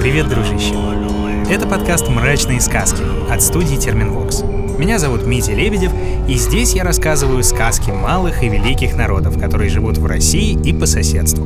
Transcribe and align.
Привет, 0.00 0.30
дружище! 0.30 0.74
Это 1.50 1.66
подкаст 1.66 2.08
«Мрачные 2.08 2.58
сказки» 2.62 3.02
от 3.30 3.42
студии 3.42 3.76
Терминвокс. 3.76 4.42
Меня 4.78 4.98
зовут 4.98 5.26
Митя 5.26 5.52
Лебедев, 5.52 5.92
и 6.26 6.36
здесь 6.36 6.72
я 6.72 6.84
рассказываю 6.84 7.44
сказки 7.44 7.90
малых 7.90 8.42
и 8.42 8.48
великих 8.48 8.96
народов, 8.96 9.38
которые 9.38 9.68
живут 9.68 9.98
в 9.98 10.06
России 10.06 10.58
и 10.64 10.72
по 10.72 10.86
соседству. 10.86 11.44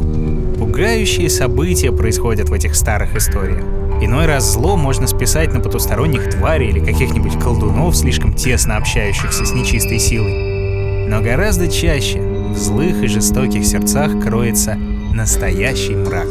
Пугающие 0.56 1.29
события 1.30 1.90
происходят 1.90 2.48
в 2.48 2.52
этих 2.52 2.76
старых 2.76 3.16
историях. 3.16 3.64
Иной 4.00 4.26
раз 4.26 4.52
зло 4.52 4.76
можно 4.76 5.08
списать 5.08 5.52
на 5.52 5.58
потусторонних 5.58 6.30
тварей 6.30 6.68
или 6.68 6.79
каких-нибудь 6.79 7.36
колдунов, 7.40 7.96
слишком 7.96 8.34
тесно 8.34 8.76
общающихся 8.76 9.44
с 9.44 9.52
нечистой 9.52 9.98
силой. 9.98 11.08
Но 11.08 11.21
гораздо 11.21 11.66
чаще 11.66 12.21
в 12.21 12.57
злых 12.57 13.02
и 13.02 13.08
жестоких 13.08 13.66
сердцах 13.66 14.12
кроется 14.22 14.76
настоящий 15.12 15.96
мрак. 15.96 16.29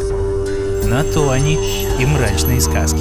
На 0.86 1.04
то 1.04 1.32
они 1.32 1.55
и 2.00 2.05
мрачные 2.05 2.60
сказки. 2.62 3.00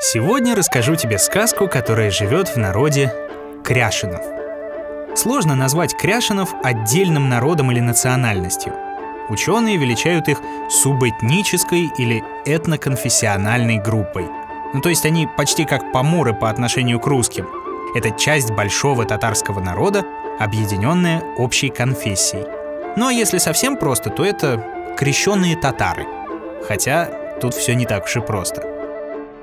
Сегодня 0.00 0.54
расскажу 0.54 0.94
тебе 0.94 1.18
сказку, 1.18 1.66
которая 1.66 2.10
живет 2.10 2.48
в 2.48 2.56
народе 2.56 3.12
Кряшинов. 3.64 4.22
Сложно 5.16 5.54
назвать 5.56 5.96
Кряшинов 5.96 6.54
отдельным 6.62 7.28
народом 7.28 7.72
или 7.72 7.80
национальностью. 7.80 8.72
Ученые 9.28 9.76
величают 9.76 10.28
их 10.28 10.38
субэтнической 10.70 11.90
или 11.98 12.22
этноконфессиональной 12.44 13.78
группой. 13.78 14.43
Ну 14.74 14.80
то 14.80 14.88
есть 14.88 15.06
они 15.06 15.28
почти 15.36 15.64
как 15.64 15.92
поморы 15.92 16.34
по 16.34 16.50
отношению 16.50 16.98
к 16.98 17.06
русским. 17.06 17.46
Это 17.94 18.10
часть 18.10 18.50
большого 18.50 19.04
татарского 19.04 19.60
народа, 19.60 20.04
объединенная 20.40 21.22
общей 21.38 21.70
конфессией. 21.70 22.44
Ну 22.96 23.06
а 23.06 23.12
если 23.12 23.38
совсем 23.38 23.76
просто, 23.76 24.10
то 24.10 24.24
это 24.24 24.94
крещенные 24.98 25.56
татары. 25.56 26.06
Хотя 26.66 27.08
тут 27.40 27.54
все 27.54 27.74
не 27.74 27.86
так 27.86 28.04
уж 28.04 28.16
и 28.16 28.20
просто. 28.20 28.62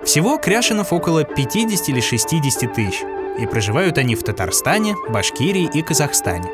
Всего 0.04 0.38
Кряшинов 0.38 0.92
около 0.92 1.24
50 1.24 1.90
или 1.90 2.02
60 2.02 2.74
тысяч, 2.74 3.02
и 3.38 3.46
проживают 3.46 3.98
они 3.98 4.16
в 4.16 4.24
Татарстане, 4.24 4.96
Башкирии 5.10 5.70
и 5.72 5.82
Казахстане. 5.82 6.50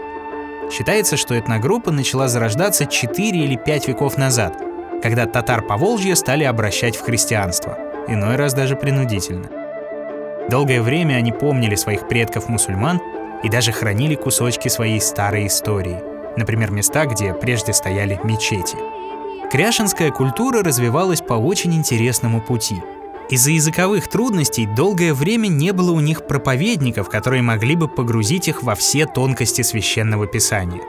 Считается, 0.71 1.17
что 1.17 1.39
этногруппа 1.39 1.91
начала 1.91 2.27
зарождаться 2.27 2.85
4 2.85 3.39
или 3.39 3.55
5 3.55 3.87
веков 3.87 4.17
назад, 4.17 4.61
когда 5.01 5.25
татар 5.25 5.61
по 5.61 5.77
Волжье 5.77 6.15
стали 6.15 6.43
обращать 6.43 6.97
в 6.97 7.01
христианство, 7.01 7.77
иной 8.07 8.35
раз 8.35 8.53
даже 8.53 8.75
принудительно. 8.75 9.49
Долгое 10.49 10.81
время 10.81 11.15
они 11.15 11.31
помнили 11.31 11.75
своих 11.75 12.07
предков-мусульман 12.07 13.01
и 13.43 13.49
даже 13.49 13.71
хранили 13.71 14.15
кусочки 14.15 14.67
своей 14.69 15.01
старой 15.01 15.47
истории, 15.47 16.01
например, 16.37 16.71
места, 16.71 17.05
где 17.05 17.33
прежде 17.33 17.73
стояли 17.73 18.19
мечети. 18.23 18.77
Кряшинская 19.51 20.11
культура 20.11 20.63
развивалась 20.63 21.21
по 21.21 21.33
очень 21.33 21.73
интересному 21.73 22.41
пути– 22.41 22.81
из-за 23.29 23.51
языковых 23.51 24.07
трудностей 24.07 24.65
долгое 24.65 25.13
время 25.13 25.47
не 25.47 25.73
было 25.73 25.91
у 25.91 25.99
них 25.99 26.27
проповедников, 26.27 27.09
которые 27.09 27.41
могли 27.41 27.75
бы 27.75 27.89
погрузить 27.89 28.47
их 28.47 28.63
во 28.63 28.73
все 28.73 29.05
тонкости 29.05 29.63
священного 29.63 30.27
писания. 30.27 30.81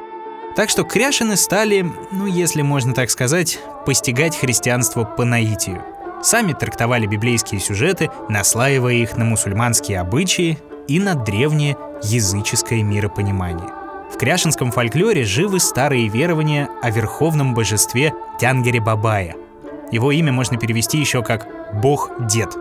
Так 0.55 0.71
что 0.71 0.85
кряшины 0.85 1.37
стали, 1.37 1.85
ну 2.13 2.27
если 2.27 2.63
можно 2.63 2.95
так 2.95 3.11
сказать, 3.11 3.59
постигать 3.85 4.37
христианство 4.37 5.03
по 5.03 5.25
наитию. 5.25 5.83
Сами 6.23 6.53
трактовали 6.53 7.07
библейские 7.07 7.61
сюжеты, 7.61 8.11
наслаивая 8.29 8.95
их 8.95 9.17
на 9.17 9.25
мусульманские 9.25 10.01
обычаи 10.01 10.59
и 10.89 10.99
на 10.99 11.15
древнее 11.15 11.77
языческое 12.03 12.83
миропонимание. 12.83 13.69
В 14.13 14.17
кряшинском 14.17 14.73
фольклоре 14.73 15.25
живы 15.25 15.61
старые 15.61 16.09
верования 16.09 16.69
о 16.83 16.91
верховном 16.91 17.55
божестве 17.55 18.13
Тянгере 18.41 18.81
Бабая– 18.81 19.37
его 19.91 20.13
имя 20.13 20.33
можно 20.33 20.59
перевести 20.59 20.99
еще 20.99 21.23
как 21.23 21.47
«бог-дед». 21.75 22.57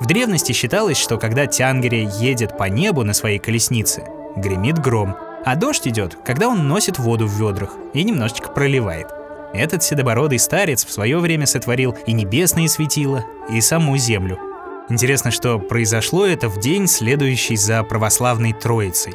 В 0.00 0.06
древности 0.06 0.52
считалось, 0.52 0.98
что 0.98 1.16
когда 1.16 1.46
Тянгере 1.46 2.04
едет 2.04 2.58
по 2.58 2.64
небу 2.64 3.02
на 3.02 3.14
своей 3.14 3.38
колеснице, 3.38 4.04
гремит 4.36 4.78
гром, 4.78 5.16
а 5.44 5.54
дождь 5.54 5.86
идет, 5.86 6.18
когда 6.24 6.48
он 6.48 6.68
носит 6.68 6.98
воду 6.98 7.26
в 7.26 7.30
ведрах 7.30 7.70
и 7.94 8.02
немножечко 8.02 8.50
проливает. 8.50 9.06
Этот 9.54 9.82
седобородый 9.82 10.38
старец 10.38 10.84
в 10.84 10.92
свое 10.92 11.18
время 11.18 11.46
сотворил 11.46 11.96
и 12.06 12.12
небесные 12.12 12.68
светила, 12.68 13.24
и 13.50 13.60
саму 13.60 13.96
землю. 13.96 14.38
Интересно, 14.88 15.30
что 15.30 15.58
произошло 15.58 16.26
это 16.26 16.48
в 16.48 16.60
день, 16.60 16.86
следующий 16.86 17.56
за 17.56 17.82
православной 17.82 18.52
Троицей. 18.52 19.14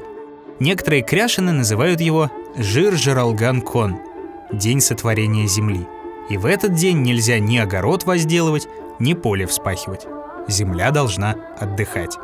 Некоторые 0.59 1.02
кряшины 1.02 1.52
называют 1.52 2.02
его 2.02 2.30
Жир-Жиралган-Кон– 2.56 4.00
День 4.52 4.81
сотворения 4.81 5.47
земли– 5.47 5.88
и 6.31 6.38
в 6.38 6.46
этот 6.46 6.75
день 6.75 7.02
нельзя 7.02 7.40
ни 7.40 7.58
огород 7.58 8.06
возделывать, 8.06 8.70
ни 9.00 9.14
поле 9.14 9.46
вспахивать. 9.46 10.08
Земля 10.47 10.91
должна 10.91 11.36
отдыхать. 11.59 12.18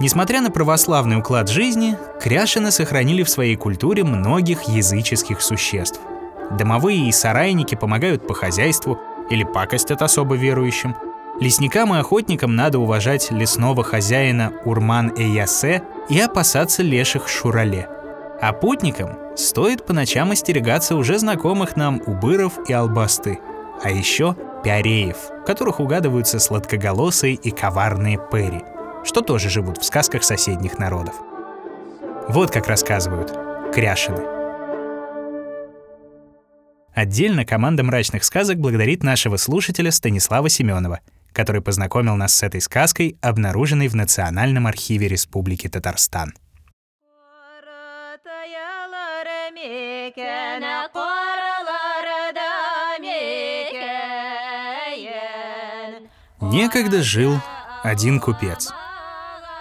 Несмотря 0.00 0.40
на 0.40 0.50
православный 0.50 1.18
уклад 1.18 1.48
жизни, 1.48 1.96
кряшины 2.20 2.72
сохранили 2.72 3.22
в 3.22 3.30
своей 3.30 3.54
культуре 3.54 4.02
многих 4.02 4.62
языческих 4.62 5.40
существ. 5.42 6.00
Домовые 6.50 7.08
и 7.08 7.12
сарайники 7.12 7.74
помогают 7.74 8.26
по 8.26 8.34
хозяйству 8.34 8.98
или 9.30 9.44
пакостят 9.44 10.02
особо 10.02 10.34
верующим. 10.34 10.96
Лесникам 11.40 11.94
и 11.94 11.98
охотникам 11.98 12.56
надо 12.56 12.78
уважать 12.78 13.30
лесного 13.30 13.82
хозяина 13.82 14.52
Урман-Эясе 14.64 15.82
и 16.08 16.20
опасаться 16.20 16.82
леших 16.82 17.28
Шурале– 17.28 17.88
а 18.40 18.54
путникам 18.54 19.18
стоит 19.36 19.84
по 19.84 19.92
ночам 19.92 20.30
остерегаться 20.30 20.96
уже 20.96 21.18
знакомых 21.18 21.76
нам 21.76 22.00
убыров 22.06 22.54
и 22.68 22.72
албасты, 22.72 23.38
а 23.82 23.90
еще 23.90 24.34
пиареев, 24.64 25.16
которых 25.46 25.78
угадываются 25.78 26.38
сладкоголосые 26.38 27.34
и 27.34 27.50
коварные 27.50 28.18
пери, 28.32 28.64
что 29.04 29.20
тоже 29.20 29.50
живут 29.50 29.78
в 29.78 29.84
сказках 29.84 30.24
соседних 30.24 30.78
народов. 30.78 31.14
Вот 32.28 32.50
как 32.50 32.66
рассказывают 32.66 33.32
кряшины. 33.74 34.39
Отдельно 37.00 37.46
команда 37.46 37.82
«Мрачных 37.82 38.24
сказок» 38.24 38.58
благодарит 38.58 39.02
нашего 39.02 39.38
слушателя 39.38 39.90
Станислава 39.90 40.50
Семенова, 40.50 41.00
который 41.32 41.62
познакомил 41.62 42.14
нас 42.14 42.34
с 42.34 42.42
этой 42.42 42.60
сказкой, 42.60 43.16
обнаруженной 43.22 43.88
в 43.88 43.96
Национальном 43.96 44.66
архиве 44.66 45.08
Республики 45.08 45.66
Татарстан. 45.66 46.34
Некогда 56.42 57.02
жил 57.02 57.40
один 57.82 58.20
купец. 58.20 58.74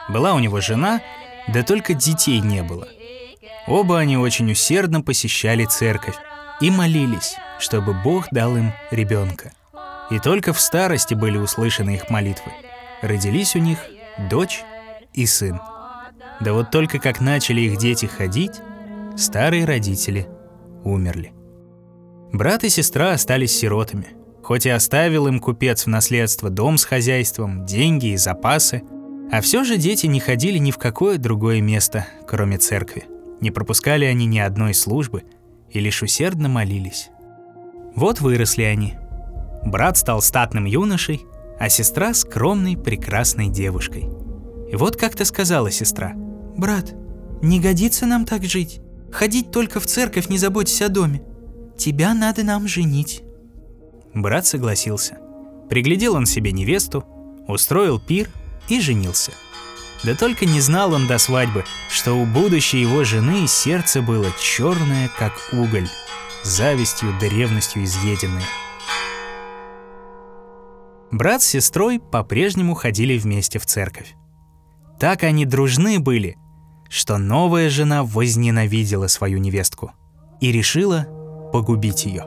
Была 0.09 0.33
у 0.33 0.39
него 0.39 0.59
жена, 0.59 0.99
да 1.47 1.63
только 1.63 1.93
детей 1.93 2.41
не 2.41 2.63
было. 2.63 2.89
Оба 3.65 3.99
они 3.99 4.17
очень 4.17 4.51
усердно 4.51 4.99
посещали 4.99 5.63
церковь 5.63 6.17
и 6.61 6.71
молились, 6.71 7.35
чтобы 7.59 7.93
Бог 7.93 8.27
дал 8.31 8.57
им 8.57 8.73
ребенка. 8.91 9.51
И 10.11 10.19
только 10.19 10.53
в 10.53 10.59
старости 10.59 11.13
были 11.13 11.37
услышаны 11.37 11.95
их 11.95 12.09
молитвы. 12.09 12.51
Родились 13.01 13.55
у 13.55 13.59
них 13.59 13.79
дочь 14.29 14.63
и 15.13 15.25
сын. 15.25 15.59
Да 16.39 16.53
вот 16.53 16.71
только 16.71 16.99
как 16.99 17.21
начали 17.21 17.61
их 17.61 17.77
дети 17.77 18.05
ходить, 18.05 18.61
старые 19.17 19.65
родители 19.65 20.27
умерли. 20.83 21.33
Брат 22.31 22.63
и 22.63 22.69
сестра 22.69 23.11
остались 23.11 23.57
сиротами– 23.57 24.07
Хоть 24.49 24.65
и 24.65 24.69
оставил 24.69 25.27
им 25.27 25.39
купец 25.39 25.83
в 25.83 25.89
наследство 25.89 26.49
дом 26.49 26.79
с 26.79 26.83
хозяйством, 26.83 27.67
деньги 27.67 28.07
и 28.07 28.17
запасы, 28.17 28.81
а 29.31 29.41
все 29.41 29.63
же 29.63 29.77
дети 29.77 30.07
не 30.07 30.19
ходили 30.19 30.57
ни 30.57 30.71
в 30.71 30.79
какое 30.79 31.19
другое 31.19 31.61
место, 31.61 32.07
кроме 32.27 32.57
церкви. 32.57 33.03
Не 33.41 33.51
пропускали 33.51 34.05
они 34.05 34.25
ни 34.25 34.39
одной 34.39 34.73
службы 34.73 35.21
и 35.71 35.79
лишь 35.79 36.01
усердно 36.01 36.49
молились. 36.49 37.09
Вот 37.95 38.21
выросли 38.21 38.63
они. 38.63 38.95
Брат 39.63 39.97
стал 39.97 40.21
статным 40.21 40.65
юношей, 40.65 41.25
а 41.59 41.69
сестра— 41.69 42.13
скромной, 42.15 42.77
прекрасной 42.77 43.49
девушкой. 43.49 44.09
И 44.71 44.75
вот 44.75 44.95
как-то 44.95 45.25
сказала 45.25 45.71
сестра. 45.71 46.13
«Брат, 46.55 46.93
не 47.41 47.59
годится 47.59 48.05
нам 48.05 48.25
так 48.25 48.45
жить. 48.45 48.81
Ходить 49.11 49.51
только 49.51 49.79
в 49.79 49.85
церковь, 49.85 50.29
не 50.29 50.37
заботься 50.37 50.85
о 50.85 50.89
доме. 50.89 51.21
Тебя 51.77 52.13
надо 52.13 52.43
нам 52.43 52.67
женить». 52.67 53.23
Брат 54.13 54.45
согласился. 54.45 55.17
Приглядел 55.69 56.15
он 56.15 56.25
себе 56.25 56.51
невесту, 56.51 57.03
устроил 57.47 57.99
пир 57.99 58.29
и 58.69 58.79
женился. 58.79 59.31
Да 60.03 60.15
только 60.15 60.45
не 60.45 60.61
знал 60.61 60.93
он 60.93 61.07
до 61.07 61.17
свадьбы, 61.17 61.65
что 61.89 62.13
у 62.13 62.25
будущей 62.25 62.79
его 62.79 63.03
жены 63.03 63.47
сердце 63.47 64.01
было 64.01 64.27
черное, 64.39 65.09
как 65.17 65.33
уголь, 65.51 65.89
завистью 66.43 67.13
да 67.19 67.27
ревностью 67.27 67.83
изъеденное. 67.83 68.45
Брат 71.11 71.41
с 71.41 71.47
сестрой 71.47 71.99
по-прежнему 71.99 72.75
ходили 72.75 73.17
вместе 73.17 73.59
в 73.59 73.65
церковь. 73.65 74.15
так 74.99 75.23
они 75.23 75.45
дружны 75.45 75.99
были, 75.99 76.37
что 76.89 77.17
новая 77.17 77.69
жена 77.69 78.03
возненавидела 78.03 79.07
свою 79.07 79.39
невестку 79.39 79.91
и 80.41 80.51
решила 80.51 81.07
погубить 81.53 82.05
ее. 82.05 82.25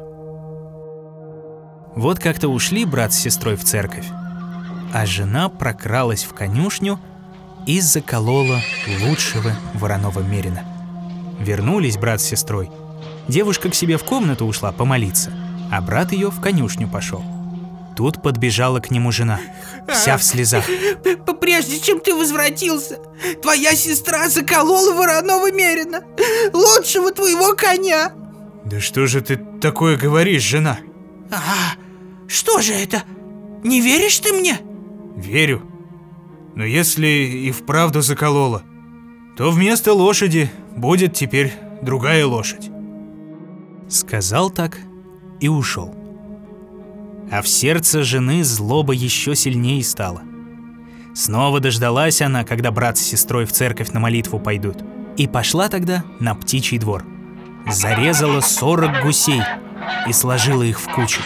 Вот 1.94 2.19
как-то 2.19 2.48
ушли 2.48 2.84
брат 2.84 3.12
с 3.12 3.19
сестрой 3.19 3.56
в 3.56 3.64
церковь, 3.64 4.06
а 4.92 5.04
жена 5.04 5.48
прокралась 5.48 6.24
в 6.24 6.32
конюшню 6.32 6.98
и 7.67 7.81
заколола 7.81 8.61
лучшего 9.03 9.53
вороного 9.75 10.20
мерина. 10.20 10.64
Вернулись 11.41 11.97
брат 11.97 12.20
с 12.20 12.25
сестрой. 12.25 12.70
Девушка 13.29 13.70
к 13.70 13.75
себе 13.75 13.99
в 13.99 14.05
комнату 14.05 14.47
ушла 14.47 14.73
помолиться, 14.73 15.32
а 15.70 15.81
брат 15.81 16.12
ее 16.12 16.31
в 16.31 16.41
конюшню 16.41 16.88
пошел. 16.88 17.25
Тут 17.97 18.23
подбежала 18.23 18.81
к 18.81 18.91
нему 18.91 19.12
жена, 19.12 19.41
вся 19.88 20.17
в 20.17 20.23
слезах. 20.23 20.64
Прежде 21.41 21.81
чем 21.81 22.00
ты 22.00 22.14
возвратился, 22.14 22.99
твоя 23.43 23.75
сестра 23.75 24.29
заколола 24.29 24.94
вороного 24.94 25.50
мерина, 25.50 26.03
лучшего 26.53 27.11
твоего 27.12 27.55
коня. 27.55 28.12
Да 28.65 28.81
что 28.81 29.06
же 29.06 29.20
ты 29.20 29.37
такое 29.61 29.97
говоришь, 29.97 30.43
жена? 30.43 30.79
А, 31.31 31.75
что 32.29 32.61
же 32.61 32.73
это? 32.73 33.03
Не 33.65 33.81
веришь 33.81 34.19
ты 34.20 34.32
мне? 34.32 34.58
Верю. 35.17 35.71
Но 36.54 36.64
если 36.64 37.06
и 37.06 37.50
вправду 37.50 38.02
заколола, 38.02 38.62
то 39.37 39.50
вместо 39.50 39.94
лошади 39.94 40.50
будет 40.76 41.14
теперь 41.14 41.52
другая 41.81 42.26
лошадь. 42.26 42.70
Сказал 43.88 44.50
так 44.50 44.78
и 45.40 45.49
ушел. 45.49 45.94
А 47.31 47.40
в 47.40 47.49
сердце 47.49 48.02
жены 48.02 48.44
злоба 48.44 48.93
еще 48.93 49.34
сильнее 49.34 49.82
стала. 49.82 50.22
Снова 51.14 51.60
дождалась 51.60 52.20
она, 52.22 52.44
когда 52.44 52.70
брат 52.70 52.98
с 52.98 53.02
сестрой 53.02 53.44
в 53.46 53.52
церковь 53.52 53.90
на 53.93 54.00
молитву 54.00 54.38
пойдут. 54.38 54.78
И 55.16 55.26
пошла 55.26 55.69
тогда 55.69 56.05
на 56.20 56.34
птичий 56.34 56.78
двор. 56.78 57.05
Зарезала 57.70 58.40
сорок 58.40 59.02
гусей 59.02 59.43
и 60.06 60.12
сложила 60.12 60.62
их 60.62 60.81
в 60.81 60.88
кучу. 60.88 61.20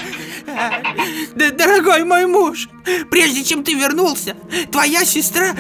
Дорогой 1.37 2.05
мой 2.05 2.27
муж, 2.27 2.69
прежде 3.11 3.45
чем 3.45 3.63
ты 3.63 3.75
вернулся, 3.75 4.37
твоя 4.73 5.05
сестра 5.05 5.55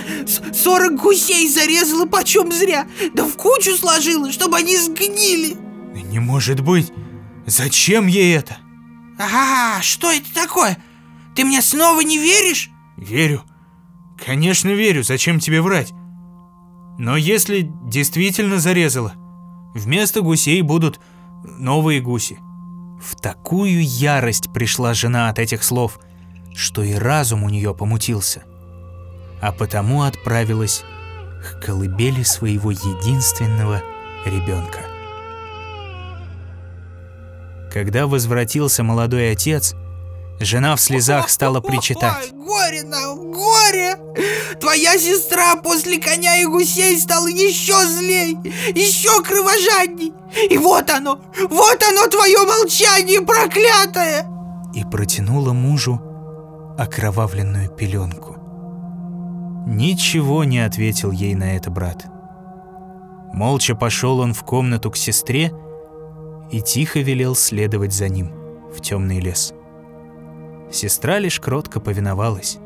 40 0.55 0.95
гусей 0.97 1.47
зарезала 1.49 2.07
почем 2.07 2.51
зря, 2.51 2.87
да 3.13 3.25
в 3.25 3.35
кучу 3.37 3.77
сложила, 3.77 4.33
чтобы 4.33 4.57
они 4.57 4.77
сгнили. 4.79 5.57
Не 6.11 6.19
может 6.19 6.61
быть. 6.61 6.93
Зачем 7.45 8.07
ей 8.07 8.35
это? 8.37 8.57
А, 9.19 9.81
что 9.83 10.11
это 10.11 10.33
такое? 10.35 10.79
Ты 11.35 11.45
мне 11.45 11.61
снова 11.61 12.01
не 12.01 12.19
веришь? 12.19 12.71
Верю. 12.97 13.43
Конечно, 14.25 14.71
верю. 14.71 15.03
Зачем 15.03 15.39
тебе 15.39 15.61
врать? 15.61 15.93
Но 16.99 17.17
если 17.19 17.71
действительно 17.85 18.59
зарезала, 18.59 19.13
вместо 19.75 20.23
гусей 20.23 20.63
будут 20.63 21.01
новые 21.45 22.01
гуси. 22.01 22.39
В 23.01 23.15
такую 23.17 23.85
ярость 23.85 24.53
пришла 24.53 24.95
жена 24.95 25.29
от 25.29 25.39
этих 25.39 25.63
слов, 25.63 25.99
что 26.55 26.83
и 26.83 26.95
разум 26.95 27.45
у 27.45 27.49
нее 27.49 27.75
помутился. 27.75 28.43
А 29.41 29.53
потому 29.53 30.03
отправилась 30.03 30.83
к 31.43 31.65
колыбели 31.65 32.23
своего 32.23 32.71
единственного 32.71 33.83
ребенка. 34.25 34.81
Когда 37.73 38.07
возвратился 38.07 38.83
молодой 38.83 39.33
отец, 39.33 39.75
жена 40.45 40.77
в 40.77 40.81
слезах 40.81 41.31
стала 41.31 41.61
причитать. 41.61 42.33
Горе 42.33 42.83
нам, 42.83 43.33
горе! 43.33 43.97
Твоя 44.61 44.99
сестра 44.99 45.57
после 45.57 45.99
коня 45.99 46.39
и 46.39 46.45
гусей 46.45 46.99
стала 46.99 47.29
еще 47.29 47.85
злей, 47.87 48.37
еще 48.75 49.23
кровожадней. 49.23 50.13
И 50.51 50.59
вот 50.59 50.91
оно, 50.91 51.21
вот 51.49 51.83
оно 51.83 52.07
твое 52.09 52.39
молчание 52.45 53.21
проклятое! 53.23 54.27
И 54.75 54.85
протянула 54.85 55.53
мужу 55.53 56.01
окровавленную 56.79 57.71
пеленку. 57.71 58.37
Ничего 59.67 60.45
не 60.45 60.61
ответил 60.61 61.11
ей 61.11 61.35
на 61.35 61.57
это 61.57 61.71
брат. 61.71 62.07
Молча 63.33 63.75
пошел 63.75 64.21
он 64.21 64.33
в 64.33 64.45
комнату 64.45 64.91
к 64.91 64.97
сестре 64.97 65.53
и 66.51 66.61
тихо 66.61 67.01
велел 67.01 67.35
следовать 67.35 67.93
за 67.93 68.09
ним 68.09 68.31
в 68.75 68.81
темный 68.81 69.21
лес. 69.21 69.53
Сестра 70.73 71.19
лишь 71.19 71.41
кротко 71.41 71.81
повиновалась 71.81 72.59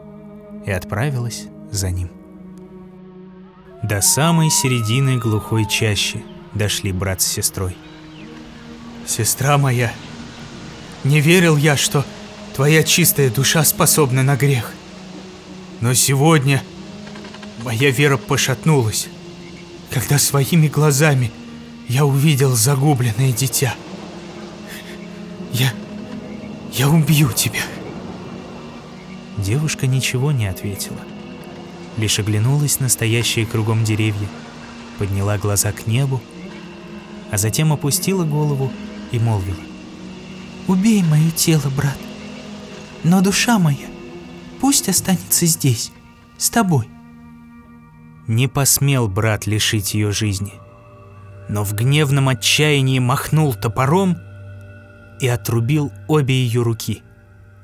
и 0.67 0.71
отправилась 0.71 1.45
за 1.71 1.91
ним. 1.91 2.11
До 3.83 4.01
самой 4.01 4.51
середины 4.51 5.19
глухой 5.19 5.67
чащи 5.67 6.25
дошли 6.55 6.93
брат 6.93 7.23
с 7.23 7.27
сестрой. 7.27 7.77
«Сестра 9.07 9.59
моя, 9.59 9.93
не 11.05 11.21
верил 11.21 11.57
я, 11.57 11.77
что 11.77 12.05
твоя 12.55 12.83
чистая 12.83 13.31
душа 13.31 13.65
способна 13.65 14.23
на 14.23 14.37
грех. 14.37 14.73
Но 15.81 15.95
сегодня 15.95 16.63
моя 17.65 17.91
вера 17.91 18.19
пошатнулась, 18.19 19.09
когда 19.91 20.19
своими 20.19 20.69
глазами 20.69 21.33
я 21.89 22.05
увидел 22.05 22.55
загубленное 22.55 23.33
дитя. 23.33 23.75
Я... 25.53 25.73
я 26.73 26.89
убью 26.89 27.33
тебя. 27.33 27.61
Девушка 29.45 29.87
ничего 29.87 30.33
не 30.33 30.47
ответила. 30.47 30.99
Лишь 31.97 32.19
оглянулась 32.19 32.81
на 32.81 32.89
стоящие 32.89 33.47
кругом 33.47 33.85
деревья, 33.85 34.29
подняла 34.99 35.39
глаза 35.39 35.73
к 35.73 35.87
небу, 35.87 36.21
а 37.31 37.39
затем 37.39 37.73
опустила 37.73 38.25
голову 38.25 38.73
и 39.13 39.19
молвила. 39.19 39.57
«Убей 40.69 41.03
мое 41.03 41.31
тело, 41.31 41.71
брат, 41.77 41.99
но 43.03 43.21
душа 43.21 43.59
моя 43.59 43.89
пусть 44.61 44.89
останется 44.89 45.47
здесь, 45.47 45.91
с 46.37 46.51
тобой». 46.51 46.89
Не 48.27 48.47
посмел 48.47 49.09
брат 49.09 49.47
лишить 49.47 49.95
ее 49.95 50.13
жизни– 50.13 50.53
но 51.51 51.65
в 51.65 51.75
гневном 51.75 52.29
отчаянии 52.29 53.01
махнул 53.01 53.55
топором 53.55 54.17
и 55.21 55.27
отрубил 55.27 55.93
обе 56.07 56.35
ее 56.35 56.63
руки 56.63 57.03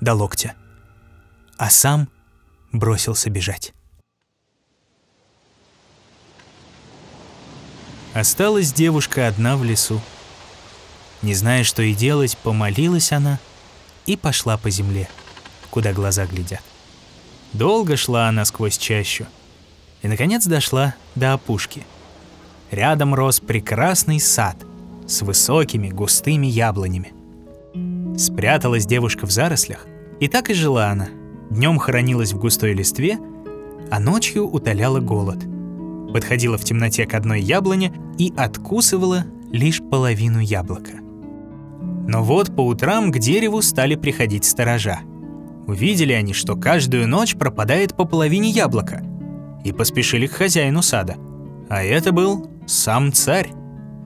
до 0.01 0.15
локтя, 0.15 0.55
а 1.59 1.71
сам 1.71 2.09
бросился 2.73 3.31
бежать. 3.31 3.73
Осталась 8.15 8.73
девушка 8.73 9.29
одна 9.29 9.57
в 9.57 9.65
лесу. 9.65 10.01
Не 11.23 11.35
зная, 11.35 11.65
что 11.65 11.83
и 11.83 11.95
делать, 11.95 12.37
помолилась 12.39 13.13
она 13.13 13.39
и 14.07 14.17
пошла 14.17 14.57
по 14.57 14.71
земле, 14.71 15.09
куда 15.71 15.93
глаза 15.93 16.27
глядят. 16.27 16.63
Долго 17.53 17.97
шла 17.97 18.29
она 18.29 18.45
сквозь 18.45 18.79
чащу 18.79 19.27
и, 20.03 20.09
наконец, 20.09 20.47
дошла 20.47 20.95
до 21.15 21.33
опушки– 21.33 21.87
Рядом 22.71 23.15
рос 23.15 23.39
прекрасный 23.39 24.19
сад 24.19 24.57
с 25.07 25.23
высокими 25.23 25.89
густыми 25.89 26.47
яблонями. 26.47 27.13
Спряталась 28.19 28.87
девушка 28.87 29.27
в 29.27 29.31
зарослях, 29.31 29.87
и 30.19 30.27
так 30.27 30.51
и 30.51 30.55
жила 30.55 30.91
она. 30.91 31.09
Днем 31.51 31.79
хоронилась 31.79 32.33
в 32.33 32.39
густой 32.39 32.75
листве, 32.75 33.19
а 33.91 34.01
ночью 34.01 34.49
утоляла 34.49 35.01
голод. 35.01 35.39
Подходила 36.13 36.59
в 36.59 36.65
темноте 36.65 37.07
к 37.07 37.15
одной 37.15 37.41
яблоне 37.41 37.93
и 38.19 38.33
откусывала 38.37 39.25
лишь 39.51 39.83
половину 39.83 40.41
яблока. 40.41 40.93
Но 42.09 42.23
вот 42.23 42.55
по 42.55 42.61
утрам 42.61 43.11
к 43.11 43.19
дереву 43.19 43.63
стали 43.63 43.97
приходить 43.97 44.45
сторожа. 44.45 45.01
Увидели 45.67 46.13
они, 46.13 46.33
что 46.33 46.57
каждую 46.57 47.09
ночь 47.09 47.35
пропадает 47.35 47.97
по 47.97 48.05
половине 48.05 48.51
яблока, 48.51 49.03
и 49.65 49.73
поспешили 49.73 50.27
к 50.27 50.33
хозяину 50.33 50.83
сада. 50.83 51.17
А 51.69 51.83
это 51.83 52.13
был 52.13 52.49
сам 52.67 53.13
царь. 53.13 53.51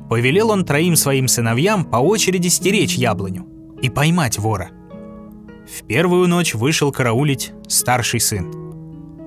Повелел 0.09 0.51
он 0.51 0.65
троим 0.65 0.97
своим 0.97 1.29
сыновьям 1.29 1.85
по 1.85 1.99
очереди 1.99 2.49
стеречь 2.49 2.95
яблоню 2.95 3.47
и 3.83 3.91
поймать 3.91 4.39
вора. 4.39 4.71
В 5.67 5.85
первую 5.85 6.29
ночь 6.29 6.55
вышел 6.55 6.93
караулить 6.93 7.53
старший 7.69 8.21
сын. 8.21 8.51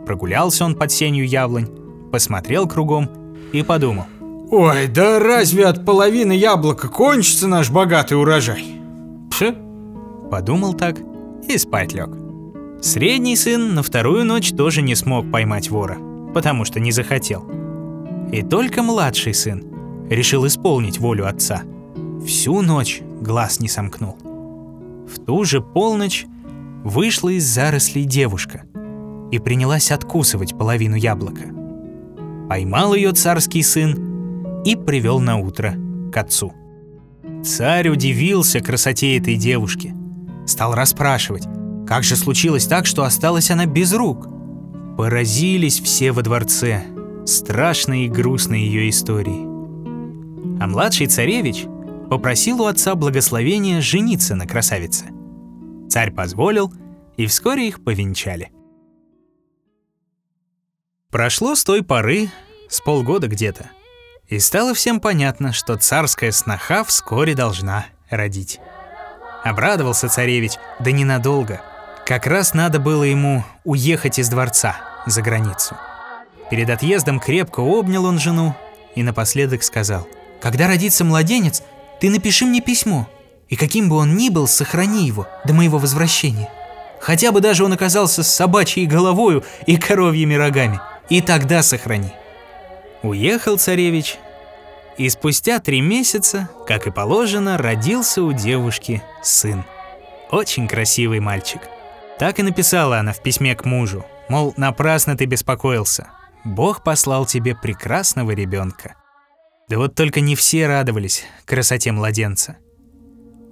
Прогулялся 0.05 0.65
он 0.65 0.75
под 0.75 0.91
сенью 0.91 1.27
яблонь, 1.27 1.67
посмотрел 2.11 2.67
кругом 2.67 3.09
и 3.51 3.63
подумал. 3.63 4.05
«Ой, 4.51 4.87
да 4.87 5.19
разве 5.19 5.65
от 5.65 5.85
половины 5.85 6.33
яблока 6.33 6.87
кончится 6.87 7.47
наш 7.47 7.71
богатый 7.71 8.13
урожай?» 8.13 8.63
Пш, 9.31 9.55
подумал 10.29 10.73
так 10.73 10.99
и 11.47 11.57
спать 11.57 11.93
лег. 11.93 12.09
Средний 12.81 13.35
сын 13.35 13.73
на 13.73 13.81
вторую 13.81 14.25
ночь 14.25 14.51
тоже 14.51 14.81
не 14.81 14.93
смог 14.93 15.31
поймать 15.31 15.69
вора, 15.69 15.97
потому 16.33 16.65
что 16.65 16.79
не 16.79 16.91
захотел. 16.91 17.49
И 18.31 18.43
только 18.43 18.83
младший 18.83 19.33
сын 19.33 19.63
решил 20.09 20.45
исполнить 20.45 20.99
волю 20.99 21.27
отца. 21.27 21.63
Всю 22.25 22.61
ночь 22.61 23.01
глаз 23.21 23.59
не 23.59 23.69
сомкнул. 23.69 24.17
В 25.07 25.23
ту 25.25 25.43
же 25.43 25.61
полночь 25.61 26.25
вышла 26.83 27.29
из 27.29 27.45
зарослей 27.45 28.05
девушка 28.05 28.63
и 29.31 29.39
принялась 29.39 29.91
откусывать 29.91 30.57
половину 30.57 30.95
яблока. 30.95 31.43
Поймал 32.49 32.93
ее 32.93 33.13
царский 33.13 33.63
сын 33.63 34.63
и 34.63 34.75
привел 34.75 35.19
на 35.19 35.37
утро 35.37 35.75
к 36.11 36.17
отцу. 36.17 36.53
Царь 37.43 37.89
удивился 37.89 38.59
красоте 38.59 39.17
этой 39.17 39.35
девушки. 39.35 39.93
Стал 40.45 40.75
расспрашивать, 40.75 41.47
как 41.87 42.03
же 42.03 42.15
случилось 42.15 42.65
так, 42.65 42.85
что 42.85 43.03
осталась 43.03 43.51
она 43.51 43.65
без 43.65 43.93
рук. 43.93 44.27
Поразились 44.97 45.79
все 45.79 46.11
во 46.11 46.21
дворце 46.21 46.83
страшной 47.25 48.05
и 48.05 48.09
грустной 48.09 48.61
ее 48.61 48.89
историей. 48.89 49.45
А 50.59 50.67
младший 50.67 51.07
царевич 51.07 51.65
попросил 52.13 52.61
у 52.61 52.65
отца 52.67 52.93
благословения 52.93 53.81
жениться 53.81 54.35
на 54.35 54.45
красавице. 54.45 55.05
Царь 55.89 56.11
позволил, 56.11 56.71
и 57.17 57.25
вскоре 57.25 57.67
их 57.67 57.83
повенчали. 57.83 58.51
Прошло 61.09 61.55
с 61.55 61.63
той 61.63 61.81
поры, 61.83 62.29
с 62.69 62.81
полгода 62.81 63.27
где-то, 63.27 63.71
и 64.27 64.37
стало 64.37 64.75
всем 64.75 64.99
понятно, 64.99 65.53
что 65.53 65.75
царская 65.75 66.31
сноха 66.31 66.83
вскоре 66.83 67.33
должна 67.33 67.87
родить. 68.11 68.59
Обрадовался 69.43 70.07
царевич, 70.07 70.51
да 70.79 70.91
ненадолго. 70.91 71.61
Как 72.05 72.27
раз 72.27 72.53
надо 72.53 72.77
было 72.77 73.03
ему 73.03 73.43
уехать 73.63 74.19
из 74.19 74.29
дворца 74.29 74.75
за 75.07 75.23
границу. 75.23 75.75
Перед 76.51 76.69
отъездом 76.69 77.19
крепко 77.19 77.61
обнял 77.61 78.05
он 78.05 78.19
жену 78.19 78.55
и 78.93 79.01
напоследок 79.01 79.63
сказал, 79.63 80.07
«Когда 80.39 80.67
родится 80.67 81.03
младенец, 81.03 81.63
ты 81.99 82.09
напиши 82.09 82.45
мне 82.45 82.61
письмо, 82.61 83.07
и 83.49 83.55
каким 83.55 83.89
бы 83.89 83.97
он 83.97 84.15
ни 84.15 84.29
был, 84.29 84.47
сохрани 84.47 85.05
его 85.05 85.27
до 85.45 85.53
моего 85.53 85.77
возвращения. 85.77 86.49
Хотя 86.99 87.31
бы 87.31 87.41
даже 87.41 87.65
он 87.65 87.73
оказался 87.73 88.23
с 88.23 88.33
собачьей 88.33 88.85
головою 88.85 89.43
и 89.65 89.77
коровьими 89.77 90.35
рогами– 90.35 90.79
и 91.09 91.21
тогда 91.21 91.61
сохрани. 91.61 92.11
Уехал 93.01 93.57
царевич, 93.57 94.17
и 94.97 95.09
спустя 95.09 95.59
три 95.59 95.81
месяца, 95.81 96.49
как 96.67 96.87
и 96.87 96.91
положено, 96.91 97.57
родился 97.57 98.23
у 98.23 98.31
девушки 98.31 99.03
сын. 99.21 99.63
Очень 100.31 100.67
красивый 100.67 101.19
мальчик. 101.19 101.61
Так 102.19 102.39
и 102.39 102.43
написала 102.43 102.99
она 102.99 103.11
в 103.11 103.21
письме 103.21 103.55
к 103.55 103.65
мужу, 103.65 104.05
мол, 104.29 104.53
напрасно 104.55 105.17
ты 105.17 105.25
беспокоился. 105.25 106.07
Бог 106.43 106.83
послал 106.83 107.25
тебе 107.25 107.55
прекрасного 107.55 108.31
ребенка. 108.31 108.95
Да 109.69 109.77
вот 109.77 109.95
только 109.95 110.21
не 110.21 110.35
все 110.35 110.67
радовались 110.67 111.23
красоте 111.45 111.91
младенца. 111.91 112.57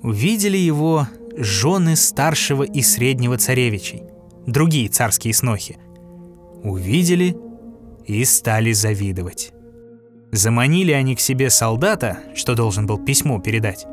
Увидели 0.03 0.57
его 0.57 1.07
жены 1.35 1.95
старшего 1.95 2.63
и 2.63 2.81
среднего 2.81 3.37
царевичей, 3.37 4.03
другие 4.45 4.89
царские 4.89 5.33
снохи– 5.33 5.77
увидели 6.63 7.37
и 8.05 8.23
стали 8.25 8.71
завидовать. 8.71 9.51
Заманили 10.31 10.91
они 10.91 11.15
к 11.15 11.19
себе 11.19 11.49
солдата, 11.49 12.19
что 12.35 12.55
должен 12.55 12.85
был 12.87 12.97
письмо 12.97 13.39
передать, 13.39 13.85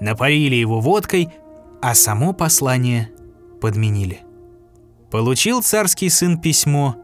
напоили 0.00 0.54
его 0.54 0.80
водкой, 0.80 1.28
а 1.82 1.94
само 1.94 2.32
послание 2.32 3.10
подменили. 3.60 4.20
Получил 5.10 5.62
царский 5.62 6.08
сын 6.08 6.38
письмо, 6.38 6.96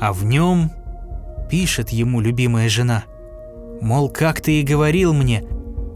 а 0.00 0.12
в 0.12 0.24
нем 0.24 0.72
пишет 1.48 1.90
ему 1.90 2.20
любимая 2.20 2.68
жена. 2.68 3.04
Мол, 3.84 4.08
как 4.08 4.40
ты 4.40 4.60
и 4.60 4.64
говорил 4.64 5.14
мне, 5.14 5.44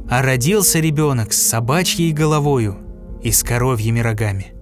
а 0.08 0.22
родился 0.22 0.78
ребенок 0.78 1.32
с 1.32 1.42
собачьей 1.42 2.12
головою 2.12 2.76
и 3.22 3.32
с 3.32 3.42
коровьими 3.42 3.98
рогами. 3.98 4.54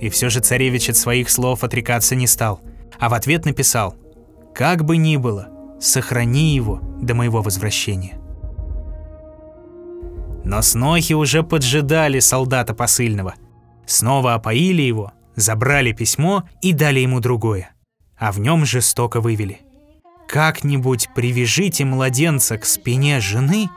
И 0.00 0.08
все 0.08 0.30
же 0.30 0.40
царевич 0.40 0.90
от 0.90 0.96
своих 0.96 1.30
слов 1.30 1.62
отрекаться 1.62 2.16
не 2.16 2.26
стал– 2.26 2.60
а 3.02 3.08
в 3.08 3.14
ответ 3.14 3.44
написал 3.44 3.96
«Как 4.54 4.84
бы 4.84 4.96
ни 4.96 5.16
было, 5.16 5.48
сохрани 5.80 6.54
его 6.54 6.78
до 7.00 7.14
моего 7.14 7.42
возвращения». 7.42 8.16
Но 10.44 10.62
снохи 10.62 11.12
уже 11.12 11.42
поджидали 11.42 12.20
солдата 12.20 12.74
посыльного. 12.74 13.34
Снова 13.86 14.34
опоили 14.34 14.82
его, 14.82 15.10
забрали 15.34 15.90
письмо 15.90 16.44
и 16.60 16.72
дали 16.72 17.00
ему 17.00 17.18
другое. 17.18 17.70
А 18.16 18.30
в 18.30 18.38
нем 18.38 18.64
жестоко 18.64 19.20
вывели. 19.20 19.62
«Как-нибудь 20.32 21.10
привяжите 21.14 21.84
младенца 21.84 22.58
к 22.58 22.64
спине 22.64 23.20
жены 23.20 23.68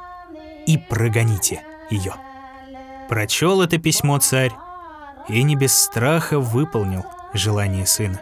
и 0.65 0.77
прогоните 0.77 1.61
ее». 1.91 2.15
Прочел 3.09 3.61
это 3.61 3.77
письмо 3.77 4.17
царь 4.17 4.53
и 5.29 5.43
не 5.43 5.55
без 5.55 5.77
страха 5.77 6.39
выполнил 6.39 7.05
желание 7.33 7.85
сына 7.85 8.21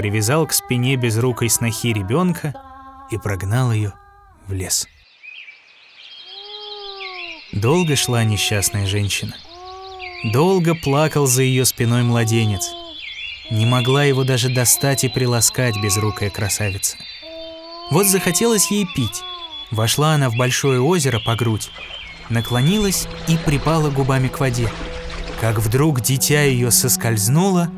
привязал 0.00 0.46
к 0.46 0.54
спине 0.54 0.96
безрукой 0.96 1.50
снохи 1.50 1.92
ребенка 1.92 2.54
и 3.10 3.18
прогнал 3.18 3.70
ее 3.70 3.92
в 4.46 4.52
лес. 4.54 4.88
Долго 7.52 7.96
шла 7.96 8.24
несчастная 8.24 8.86
женщина. 8.86 9.34
Долго 10.32 10.74
плакал 10.74 11.26
за 11.26 11.42
ее 11.42 11.66
спиной 11.66 12.02
младенец. 12.02 12.70
Не 13.50 13.66
могла 13.66 14.04
его 14.04 14.24
даже 14.24 14.48
достать 14.48 15.04
и 15.04 15.10
приласкать 15.10 15.76
безрукая 15.82 16.30
красавица. 16.30 16.96
Вот 17.90 18.06
захотелось 18.06 18.70
ей 18.70 18.86
пить. 18.86 19.22
Вошла 19.70 20.14
она 20.14 20.30
в 20.30 20.36
большое 20.36 20.80
озеро 20.80 21.20
по 21.20 21.34
грудь, 21.34 21.70
наклонилась 22.28 23.06
и 23.28 23.36
припала 23.36 23.90
губами 23.90 24.28
к 24.28 24.40
воде. 24.40 24.68
Как 25.40 25.58
вдруг 25.58 26.00
дитя 26.00 26.42
ее 26.42 26.70
соскользнуло 26.70 27.68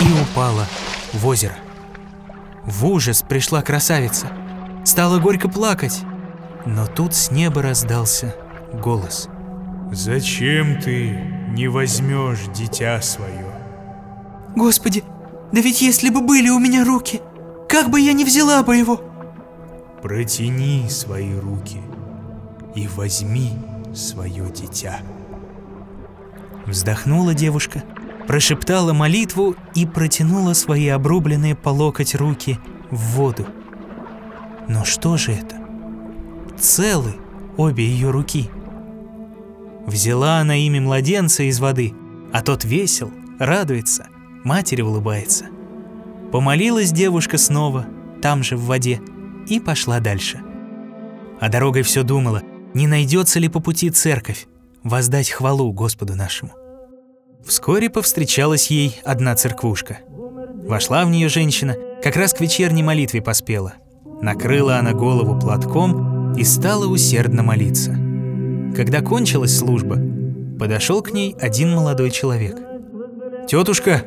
и 0.00 0.22
упало 0.22 0.66
в 1.12 1.26
озеро. 1.26 1.56
В 2.64 2.86
ужас 2.86 3.22
пришла 3.22 3.62
красавица. 3.62 4.28
Стала 4.84 5.18
горько 5.18 5.48
плакать. 5.48 6.00
Но 6.66 6.86
тут 6.86 7.14
с 7.14 7.30
неба 7.30 7.62
раздался 7.62 8.34
голос. 8.72 9.28
«Зачем 9.90 10.80
ты 10.80 11.18
не 11.48 11.68
возьмешь 11.68 12.40
дитя 12.54 13.00
свое?» 13.00 13.46
Господи, 14.54 15.02
да 15.52 15.60
ведь 15.60 15.80
если 15.80 16.10
бы 16.10 16.20
были 16.20 16.50
у 16.50 16.58
меня 16.58 16.84
руки, 16.84 17.22
как 17.68 17.90
бы 17.90 18.00
я 18.00 18.12
не 18.12 18.24
взяла 18.24 18.62
бы 18.62 18.76
его? 18.76 19.00
Протяни 20.02 20.88
свои 20.88 21.34
руки 21.34 21.80
и 22.74 22.88
возьми 22.88 23.52
свое 23.94 24.50
дитя. 24.50 25.00
Вздохнула 26.66 27.34
девушка– 27.34 27.82
прошептала 28.28 28.92
молитву 28.92 29.56
и 29.74 29.86
протянула 29.86 30.52
свои 30.52 30.88
обрубленные 30.88 31.56
по 31.56 31.70
локоть 31.70 32.14
руки 32.14 32.58
в 32.90 33.16
воду. 33.16 33.46
Но 34.68 34.84
что 34.84 35.16
же 35.16 35.32
это? 35.32 35.56
Целы 36.58 37.14
обе 37.56 37.86
ее 37.86 38.10
руки. 38.10 38.50
Взяла 39.86 40.40
она 40.40 40.56
ими 40.56 40.78
младенца 40.78 41.42
из 41.44 41.58
воды, 41.58 41.94
а 42.30 42.42
тот 42.42 42.64
весел, 42.64 43.10
радуется, 43.38 44.08
матери 44.44 44.82
улыбается. 44.82 45.46
Помолилась 46.30 46.92
девушка 46.92 47.38
снова, 47.38 47.86
там 48.20 48.42
же 48.42 48.58
в 48.58 48.66
воде, 48.66 49.00
и 49.48 49.60
пошла 49.60 50.00
дальше. 50.00 50.40
А 51.40 51.48
дорогой 51.48 51.82
все 51.82 52.02
думала, 52.02 52.42
не 52.74 52.86
найдется 52.86 53.38
ли 53.38 53.48
по 53.48 53.60
пути 53.60 53.90
церковь, 53.90 54.46
воздать 54.82 55.30
хвалу 55.30 55.72
Господу 55.72 56.14
нашему. 56.14 56.52
Вскоре 57.44 57.88
повстречалась 57.88 58.70
ей 58.70 59.00
одна 59.04 59.34
церквушка. 59.34 59.98
Вошла 60.66 61.04
в 61.04 61.10
нее 61.10 61.28
женщина, 61.28 61.76
как 62.02 62.16
раз 62.16 62.34
к 62.34 62.40
вечерней 62.40 62.82
молитве 62.82 63.22
поспела. 63.22 63.74
Накрыла 64.20 64.76
она 64.76 64.92
голову 64.92 65.38
платком 65.38 66.34
и 66.34 66.44
стала 66.44 66.86
усердно 66.86 67.42
молиться. 67.42 67.96
Когда 68.76 69.00
кончилась 69.00 69.56
служба, 69.56 69.96
подошел 70.58 71.02
к 71.02 71.12
ней 71.12 71.34
один 71.40 71.74
молодой 71.74 72.10
человек. 72.10 72.56
«Тетушка, 73.48 74.02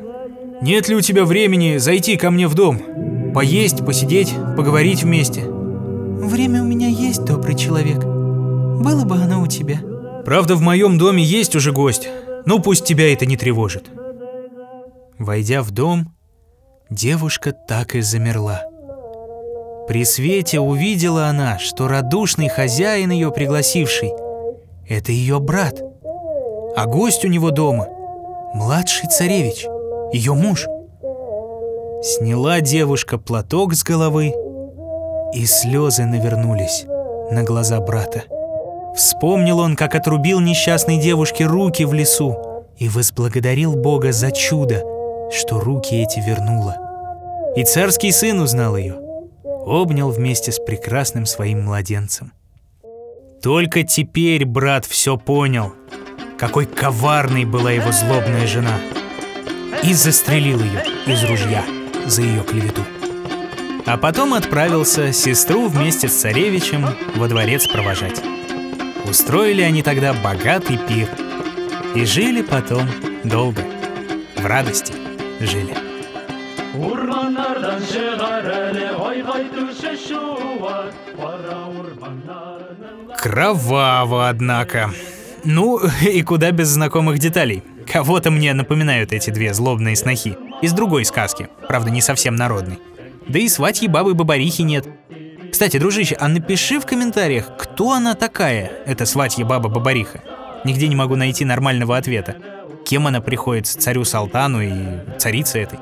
нет 0.60 0.88
ли 0.88 0.94
у 0.94 1.00
тебя 1.00 1.24
времени 1.24 1.78
зайти 1.78 2.16
ко 2.16 2.30
мне 2.30 2.46
в 2.46 2.54
дом? 2.54 2.80
Поесть, 3.34 3.84
посидеть, 3.84 4.34
поговорить 4.56 5.02
вместе?» 5.02 5.42
«Время 5.42 6.62
у 6.62 6.66
меня 6.66 6.88
есть, 6.88 7.24
добрый 7.24 7.56
человек. 7.56 7.98
Было 7.98 9.04
бы 9.04 9.16
оно 9.16 9.42
у 9.42 9.46
тебя». 9.46 9.80
«Правда, 10.24 10.54
в 10.54 10.60
моем 10.60 10.98
доме 10.98 11.22
есть 11.22 11.56
уже 11.56 11.72
гость. 11.72 12.08
Ну, 12.44 12.60
пусть 12.60 12.84
тебя 12.84 13.12
это 13.12 13.26
не 13.26 13.36
тревожит. 13.36 13.90
Войдя 15.18 15.62
в 15.62 15.70
дом, 15.70 16.14
девушка 16.90 17.52
так 17.52 17.94
и 17.94 18.00
замерла. 18.00 18.62
При 19.88 20.04
свете 20.04 20.60
увидела 20.60 21.26
она, 21.26 21.58
что 21.58 21.88
радушный 21.88 22.48
хозяин 22.48 23.10
ее 23.10 23.30
пригласивший– 23.30 24.12
это 24.88 25.12
ее 25.12 25.38
брат, 25.38 25.80
а 26.76 26.86
гость 26.86 27.24
у 27.24 27.28
него 27.28 27.50
дома– 27.50 27.88
младший 28.54 29.08
царевич, 29.08 29.66
ее 30.12 30.34
муж. 30.34 30.66
Сняла 32.04 32.60
девушка 32.60 33.16
платок 33.16 33.74
с 33.74 33.84
головы, 33.84 34.34
и 35.32 35.46
слезы 35.46 36.04
навернулись 36.04 36.84
на 37.30 37.44
глаза 37.44 37.80
брата. 37.80 38.24
Вспомнил 38.96 39.60
он, 39.60 39.76
как 39.76 39.94
отрубил 39.94 40.40
несчастной 40.40 40.98
девушке 40.98 41.46
руки 41.46 41.84
в 41.84 41.92
лесу 41.92 42.36
и 42.76 42.88
возблагодарил 42.88 43.76
Бога 43.76 44.10
за 44.10 44.32
чудо, 44.32 44.82
что 45.30 45.60
руки 45.60 45.94
эти 45.94 46.18
вернула. 46.18 46.76
И 47.54 47.62
царский 47.62 48.10
сын 48.10 48.40
узнал 48.40 48.76
ее. 48.76 48.96
обнял 49.44 50.10
вместе 50.10 50.50
с 50.50 50.58
прекрасным 50.58 51.24
своим 51.24 51.66
младенцем. 51.66 52.32
Только 53.40 53.84
теперь 53.84 54.44
брат 54.44 54.84
все 54.86 55.16
понял, 55.16 55.72
какой 56.36 56.66
коварной 56.66 57.44
была 57.44 57.70
его 57.70 57.92
злобная 57.92 58.48
жена, 58.48 58.80
и 59.84 59.94
застрелил 59.94 60.58
ее 60.58 60.82
из 61.06 61.22
ружья 61.22 61.62
за 62.06 62.22
ее 62.22 62.42
клевету. 62.42 62.82
А 63.86 63.96
потом 63.96 64.34
отправился 64.34 65.12
сестру 65.12 65.68
вместе 65.68 66.08
с 66.08 66.12
царевичем 66.12 66.86
во 67.16 67.28
дворец 67.28 67.66
провожать. 67.66 68.22
Устроили 69.04 69.62
они 69.62 69.82
тогда 69.82 70.14
богатый 70.14 70.78
пир 70.78 71.08
и 71.94 72.04
жили 72.04 72.42
потом 72.42 72.88
долго, 73.24 73.62
в 74.36 74.46
радости 74.46 74.94
жили. 75.40 75.74
Кроваво, 83.18 84.28
однако. 84.28 84.90
Ну, 85.44 85.80
и 86.02 86.22
куда 86.22 86.50
без 86.50 86.68
знакомых 86.68 87.18
деталей. 87.18 87.62
Кого-то 87.86 88.30
мне 88.30 88.54
напоминают 88.54 89.12
эти 89.12 89.30
две 89.30 89.52
злобные 89.52 89.96
снохи. 89.96 90.36
Из 90.62 90.72
другой 90.72 91.04
сказки, 91.04 91.48
правда, 91.68 91.90
не 91.90 92.00
совсем 92.00 92.36
народной. 92.36 92.78
Да 93.28 93.38
и 93.38 93.48
сватьи 93.48 93.88
бабы 93.88 94.14
Бабарихи 94.14 94.62
нет. 94.62 94.86
Кстати, 95.50 95.76
дружище, 95.76 96.16
а 96.18 96.28
напиши 96.28 96.80
в 96.80 96.86
комментариях, 96.86 97.56
кто 97.58 97.92
она 97.92 98.14
такая, 98.14 98.72
эта 98.86 99.04
сватья 99.04 99.44
баба 99.44 99.68
Бабариха. 99.68 100.22
Нигде 100.64 100.88
не 100.88 100.96
могу 100.96 101.14
найти 101.14 101.44
нормального 101.44 101.96
ответа. 101.96 102.36
Кем 102.86 103.06
она 103.06 103.20
приходится 103.20 103.78
царю 103.78 104.04
Салтану 104.04 104.62
и 104.62 104.72
царице 105.18 105.60
этой? 105.60 105.78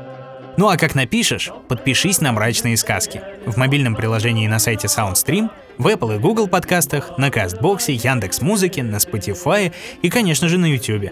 Ну 0.56 0.68
а 0.68 0.76
как 0.76 0.94
напишешь, 0.94 1.50
подпишись 1.68 2.20
на 2.20 2.32
мрачные 2.32 2.76
сказки. 2.76 3.22
В 3.46 3.56
мобильном 3.56 3.94
приложении 3.94 4.48
на 4.48 4.58
сайте 4.58 4.88
SoundStream, 4.88 5.50
в 5.78 5.86
Apple 5.86 6.16
и 6.16 6.18
Google 6.18 6.48
подкастах, 6.48 7.16
на 7.16 7.30
Кастбоксе, 7.30 7.94
Яндекс 7.94 8.40
Музыке, 8.42 8.82
на 8.82 8.96
Spotify 8.96 9.72
и, 10.02 10.10
конечно 10.10 10.48
же, 10.48 10.58
на 10.58 10.66
YouTube. 10.66 11.10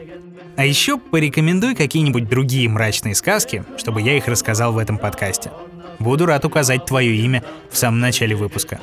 А 0.57 0.65
еще 0.65 0.97
порекомендуй 0.97 1.75
какие-нибудь 1.75 2.29
другие 2.29 2.69
мрачные 2.69 3.15
сказки, 3.15 3.63
чтобы 3.77 4.01
я 4.01 4.17
их 4.17 4.27
рассказал 4.27 4.73
в 4.73 4.77
этом 4.77 4.97
подкасте. 4.97 5.51
Буду 5.99 6.25
рад 6.25 6.45
указать 6.45 6.85
твое 6.85 7.15
имя 7.15 7.43
в 7.69 7.77
самом 7.77 7.99
начале 7.99 8.35
выпуска. 8.35 8.79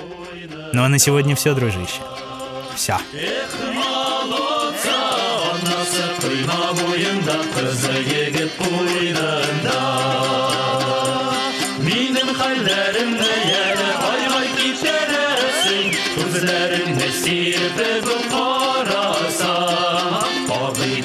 Ну 0.73 0.83
а 0.83 0.89
на 0.89 0.99
сегодня 0.99 1.35
все, 1.37 1.55
дружище. 1.55 2.01
Все. 2.75 2.97
анасы 5.61 6.05
құйма 6.23 6.71
бойында 6.79 7.37
қызы 7.55 8.01
егіп 8.07 8.61
бойында 8.61 9.79
менің 11.87 12.33
хәлләремді 12.41 13.31
әлі 13.63 13.89
аймай 14.11 14.53
кешересің 14.59 15.99
көзлеріңе 16.19 17.11
серпігіп 17.23 18.31
қарасам 18.31 18.44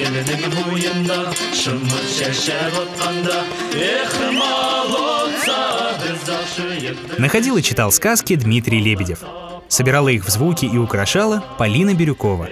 игенінің 0.00 0.54
бойында 0.54 1.16
шымыр 1.56 2.04
шәшәп 2.08 2.76
отқанда 2.80 3.40
эх 3.76 4.14
молодца 4.32 5.58
біз 6.00 6.30
ашиып 6.32 7.18
Находил 7.18 7.56
и 7.58 7.62
читал 7.62 7.92
сказки 7.92 8.36
Дмитрий 8.36 8.80
Лебедев. 8.80 9.20
Собирала 9.68 10.08
их 10.08 10.24
в 10.24 10.30
звуки 10.30 10.64
и 10.64 10.78
украшала 10.78 11.44
Полина 11.58 11.94
Бирюкова. 11.94 12.48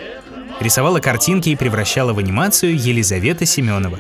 Рисовала 0.61 1.00
картинки 1.00 1.49
и 1.50 1.57
превращала 1.57 2.12
в 2.12 2.19
анимацию 2.19 2.76
Елизавета 2.76 3.47
Семенова. 3.47 3.99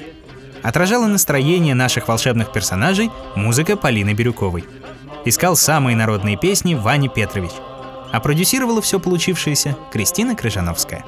Отражала 0.62 1.06
настроение 1.06 1.74
наших 1.74 2.08
волшебных 2.08 2.52
персонажей 2.52 3.10
музыка 3.36 3.76
Полины 3.76 4.12
Бирюковой. 4.12 4.64
Искал 5.24 5.56
самые 5.56 5.96
народные 5.96 6.36
песни 6.36 6.74
Ваня 6.74 7.08
Петрович. 7.08 7.52
А 8.12 8.20
продюсировала 8.20 8.82
все 8.82 9.00
получившееся 9.00 9.76
Кристина 9.92 10.36
Крыжановская. 10.36 11.04